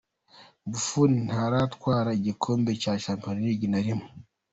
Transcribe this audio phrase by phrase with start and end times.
[0.69, 4.07] Buffon ntaratwara igikombe cya Champions League na rimwe.